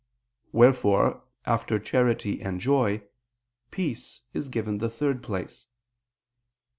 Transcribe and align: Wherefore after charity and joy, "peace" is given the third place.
Wherefore 0.51 1.21
after 1.45 1.77
charity 1.77 2.41
and 2.41 2.59
joy, 2.59 3.03
"peace" 3.69 4.23
is 4.33 4.49
given 4.49 4.79
the 4.79 4.89
third 4.89 5.21
place. 5.21 5.67